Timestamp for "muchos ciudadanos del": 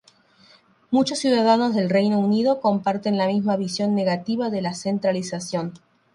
0.89-1.87